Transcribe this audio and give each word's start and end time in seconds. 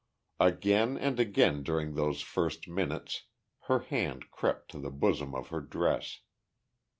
Again 0.39 0.97
and 0.97 1.19
again 1.19 1.61
during 1.61 1.93
those 1.93 2.21
first 2.21 2.67
minutes 2.67 3.25
her 3.67 3.77
hand 3.81 4.31
crept 4.31 4.71
to 4.71 4.79
the 4.79 4.89
bosom 4.89 5.35
of 5.35 5.49
her 5.49 5.61
dress. 5.61 6.21